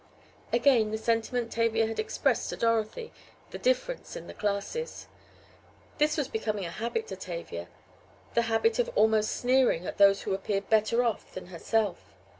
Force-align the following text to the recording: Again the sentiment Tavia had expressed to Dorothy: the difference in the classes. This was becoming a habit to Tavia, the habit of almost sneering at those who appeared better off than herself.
Again 0.51 0.89
the 0.89 0.97
sentiment 0.97 1.51
Tavia 1.51 1.85
had 1.85 1.99
expressed 1.99 2.49
to 2.49 2.57
Dorothy: 2.57 3.11
the 3.51 3.59
difference 3.59 4.15
in 4.15 4.25
the 4.25 4.33
classes. 4.33 5.05
This 5.99 6.17
was 6.17 6.27
becoming 6.27 6.65
a 6.65 6.71
habit 6.71 7.05
to 7.09 7.15
Tavia, 7.15 7.67
the 8.33 8.41
habit 8.49 8.79
of 8.79 8.89
almost 8.95 9.29
sneering 9.29 9.85
at 9.85 9.99
those 9.99 10.23
who 10.23 10.33
appeared 10.33 10.71
better 10.71 11.03
off 11.03 11.31
than 11.35 11.45
herself. 11.53 12.15